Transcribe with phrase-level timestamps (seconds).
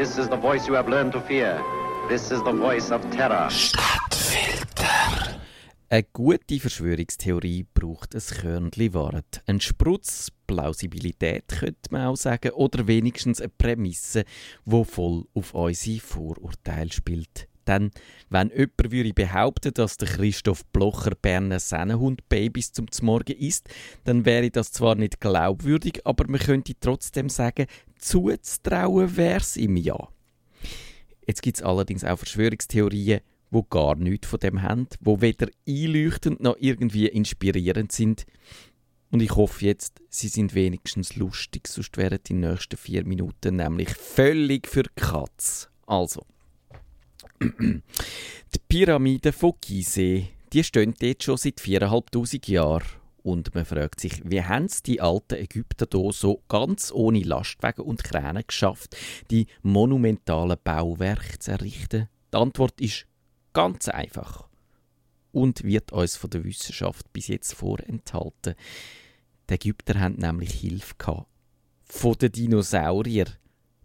[0.00, 1.62] This is the voice you have learned to fear.
[2.08, 3.50] This is the voice of terror.
[3.50, 5.38] Stadtfilter.
[5.90, 9.42] Eine gute Verschwörungstheorie braucht ein Körnchen Wahrheit.
[9.44, 14.24] Ein Sprutz Plausibilität, könnte man auch sagen, oder wenigstens eine Prämisse,
[14.64, 17.49] die voll auf unsere Vorurteile spielt.
[17.66, 17.90] Denn
[18.30, 23.68] wenn jemand würde behaupten, dass der Christoph Blocher Berner Sennenhund-Babys zum Morgen isst,
[24.04, 27.66] dann wäre das zwar nicht glaubwürdig, aber man könnte trotzdem sagen,
[27.98, 30.08] zuzutrauen wäre es ihm ja.
[31.26, 33.20] Jetzt gibt es allerdings auch Verschwörungstheorien,
[33.50, 38.26] wo gar nichts von dem haben, wo weder einleuchtend noch irgendwie inspirierend sind.
[39.10, 43.90] Und ich hoffe jetzt, sie sind wenigstens lustig, sonst wären die nächsten vier Minuten nämlich
[43.90, 45.68] völlig für Katz.
[45.86, 46.24] Also.
[47.40, 52.84] Die Pyramiden von Gizeh, die stehen dort schon seit 4'500 Jahren.
[53.22, 57.84] Und man fragt sich, wie haben es die alten Ägypter hier so ganz ohne Lastwagen
[57.84, 58.96] und Kräne geschafft,
[59.30, 62.08] die monumentalen Bauwerke zu errichten?
[62.32, 63.06] Die Antwort ist
[63.52, 64.48] ganz einfach
[65.32, 68.54] und wird uns von der Wissenschaft bis jetzt vorenthalten.
[69.48, 71.26] Die Ägypter haben nämlich Hilfe gehabt.
[71.84, 73.34] Von den Dinosauriern.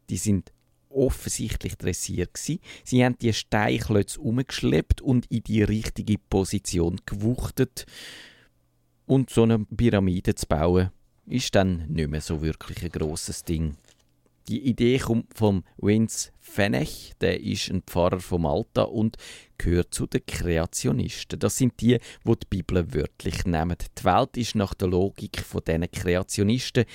[0.09, 0.53] Die sind
[0.95, 2.37] offensichtlich dressiert.
[2.37, 2.59] Sie
[3.05, 7.85] haben die Steinklötze umgeschleppt und in die richtige Position gewuchtet.
[9.05, 10.89] Und so eine Pyramide zu bauen,
[11.27, 13.75] ist dann nicht mehr so wirklich ein grosses Ding.
[14.47, 19.17] Die Idee kommt von Vince Fenech, der ist ein Pfarrer von Malta und
[19.57, 21.39] gehört zu den Kreationisten.
[21.39, 23.77] Das sind die, die die Bibel wörtlich nehmen.
[23.97, 26.85] Die Welt ist nach der Logik von diesen Kreationisten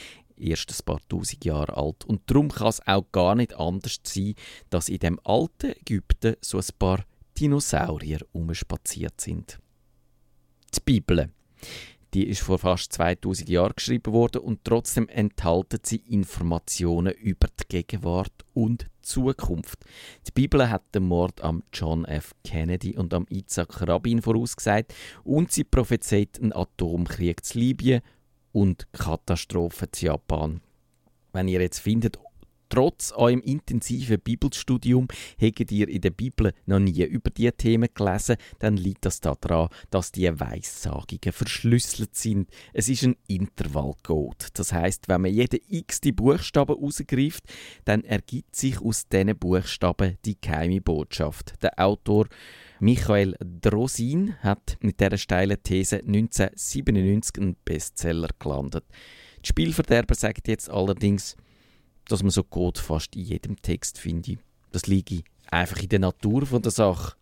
[0.40, 2.04] erst ein paar tausend Jahre alt.
[2.04, 4.34] Und darum kann es auch gar nicht anders sein,
[4.70, 7.04] dass in dem alten Ägypten so ein paar
[7.38, 9.58] Dinosaurier umspaziert sind.
[10.74, 11.30] Die Bibel.
[12.12, 17.68] Die ist vor fast 2000 Jahren geschrieben worden und trotzdem enthalten sie Informationen über die
[17.68, 19.78] Gegenwart und Zukunft.
[20.26, 22.34] Die Bibel hat den Mord am John F.
[22.42, 28.02] Kennedy und am Isaac Rabin vorausgesagt und sie prophezeit einen Atomkrieg zu Libyen
[28.52, 30.60] und Katastrophen zu Japan.
[31.32, 32.18] Wenn ihr jetzt findet,
[32.70, 35.08] trotz eurem intensiven Bibelstudium
[35.40, 39.68] habt ihr in der Bibel noch nie über diese Themen gelesen, dann liegt das daran,
[39.90, 42.48] dass die Weissagungen verschlüsselt sind.
[42.72, 44.48] Es ist ein Intervallcode.
[44.54, 47.44] Das heißt, wenn man jeden x die Buchstaben rausgreift,
[47.84, 51.54] dann ergibt sich aus diesen Buchstaben die geheime Botschaft.
[51.62, 52.28] Der Autor
[52.78, 58.84] Michael Drosin hat mit dieser steilen These 1997 einen Bestseller gelandet.
[59.44, 61.36] Die Spielverderber sagt jetzt allerdings,
[62.10, 64.38] dass man so Code fast in jedem Text finde.
[64.72, 67.14] Das liegt einfach in der Natur von der Sache.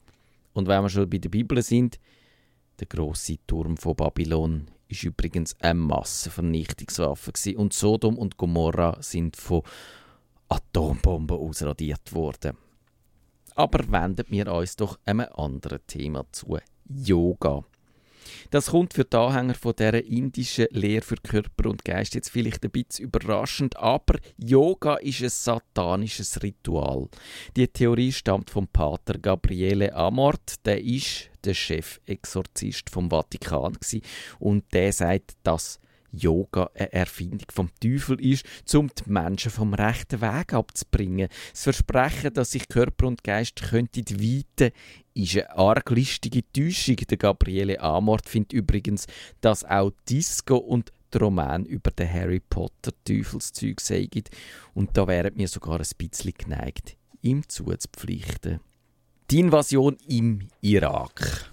[0.53, 1.99] Und wenn wir schon bei der Bibel sind,
[2.81, 7.57] der große Turm von Babylon ist übrigens eine Massenvernichtungswaffe gewesen.
[7.57, 9.63] und Sodom und Gomorra sind von
[10.49, 12.57] Atombomben ausradiert worden.
[13.55, 17.65] Aber wenden wir uns doch einem anderen Thema zu: Yoga.
[18.51, 22.65] Das kommt für die Anhänger von dieser indischen Lehre für Körper und Geist jetzt vielleicht
[22.65, 27.09] ein bisschen überraschend, aber Yoga ist ein satanisches Ritual.
[27.57, 33.77] Die Theorie stammt vom Pater Gabriele Amort, der ist der Chefexorzist vom Vatikan
[34.39, 35.81] und der sagt, dass
[36.13, 41.29] Yoga eine Erfindung vom Teufel ist, um die Menschen vom rechten Weg abzubringen.
[41.53, 44.73] Das Versprechen, dass sich Körper und Geist könnten weiten,
[45.15, 46.97] ist eine arglistige Täuschung.
[46.97, 49.07] Der Gabriele Amort findet übrigens,
[49.41, 54.25] dass auch Disco und die Roman über den Harry Potter Teufelszeug sagen.
[54.75, 58.61] Und da wären wir sogar ein bisschen geneigt, ihm zuzupflichten.
[59.31, 61.53] Die Invasion im Irak.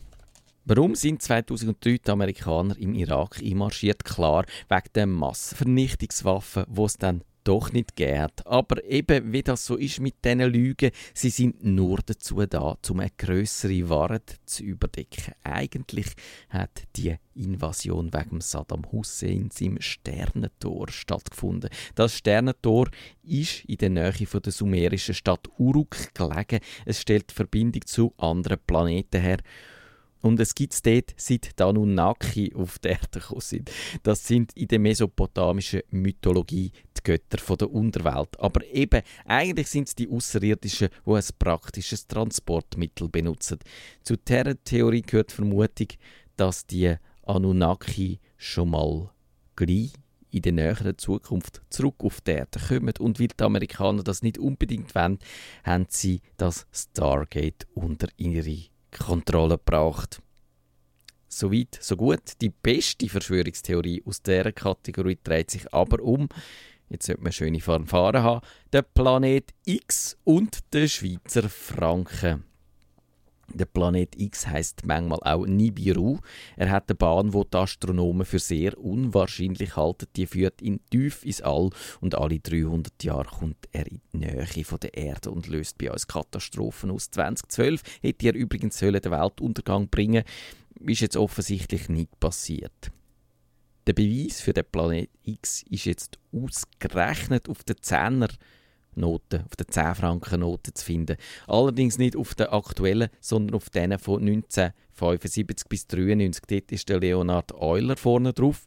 [0.68, 4.04] Warum sind 2003 die Amerikaner im Irak einmarschiert?
[4.04, 8.48] Klar, wegen der Massenvernichtungswaffen, die es dann doch nicht geht.
[8.48, 13.00] Aber eben, wie das so ist mit diesen Lügen, sie sind nur dazu da, um
[13.00, 15.36] eine grössere Wahrheit zu überdecken.
[15.44, 16.08] Eigentlich
[16.50, 21.70] hat die Invasion wegen Saddam Hussein im Sternentor stattgefunden.
[21.94, 22.90] Das Sternentor
[23.22, 26.60] ist in der Nähe von der sumerischen Stadt Uruk gelegen.
[26.86, 29.38] Es stellt Verbindung zu anderen Planeten her.
[30.26, 33.72] Und es gibt es dort, seit die Anunnaki auf der Erde gekommen sind.
[34.02, 38.40] Das sind in der mesopotamischen Mythologie die Götter von der Unterwelt.
[38.40, 43.60] Aber eben, eigentlich sind es die Außerirdischen, die ein praktisches Transportmittel benutzen.
[44.02, 45.90] Zu dieser Theorie gehört die Vermutung,
[46.38, 49.12] dass die Anunnaki schon mal
[49.56, 49.94] gleich
[50.32, 52.94] in der näheren Zukunft zurück auf die Erde kommen.
[52.98, 55.20] Und weil die Amerikaner das nicht unbedingt wollen,
[55.64, 60.22] haben sie das Stargate unter ihre Kontrolle gebracht.
[61.28, 62.40] Soweit, so gut.
[62.42, 66.30] Die beste Verschwörungstheorie aus dieser Kategorie dreht sich aber um
[66.90, 68.46] Jetzt sollte man schöne Fanfaren haben.
[68.72, 72.44] Der Planet X und der Schweizer Franken.
[73.54, 76.20] Der Planet X heißt manchmal auch Nibiru.
[76.58, 80.08] Er hat eine Bahn, wo die Astronomen für sehr unwahrscheinlich halten.
[80.16, 81.70] Die führt ihn tief ins All
[82.02, 85.92] und alle 300 Jahre kommt er in die Nähe von der Erde und löst bei
[85.92, 87.12] uns Katastrophen aus.
[87.12, 90.24] 2012 hätte er übrigens den Weltuntergang bringen
[90.80, 92.92] ist jetzt offensichtlich nicht passiert.
[93.88, 98.30] Der Beweis für den Planet X ist jetzt ausgerechnet auf den Zehner
[98.96, 101.18] Noten, auf den 10 Franken Noten zu finden.
[101.48, 106.42] Allerdings nicht auf den aktuellen, sondern auf denen von 1975 bis 1993.
[106.48, 108.66] Dort ist der Leonard Euler vorne drauf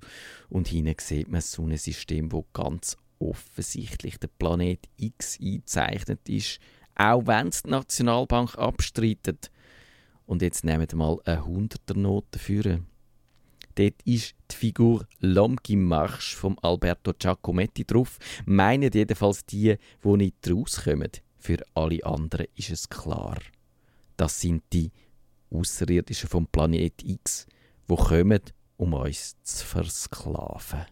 [0.48, 6.60] und hinten sieht man so ein System, wo ganz offensichtlich der Planet X eingezeichnet ist,
[6.94, 9.50] auch wenn es die Nationalbank abstreitet.
[10.26, 12.86] Und jetzt nehmen wir mal eine 100er Note führen.
[13.78, 18.18] Dort ist die Figur L'Homme qui marche vom Alberto Giacometti drauf.
[18.44, 21.12] Meinen jedenfalls die, die nicht rauskommen.
[21.38, 23.38] Für alle anderen ist es klar.
[24.16, 24.90] Das sind die
[25.52, 27.46] Außerirdischen vom Planet X,
[27.88, 28.40] die kommen,
[28.78, 30.86] um uns zu versklaven.